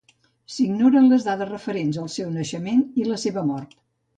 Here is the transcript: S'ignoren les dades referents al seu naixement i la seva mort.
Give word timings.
S'ignoren 0.53 1.09
les 1.11 1.27
dades 1.27 1.51
referents 1.51 2.01
al 2.05 2.09
seu 2.17 2.35
naixement 2.39 2.83
i 3.03 3.07
la 3.13 3.21
seva 3.27 3.45
mort. 3.53 3.79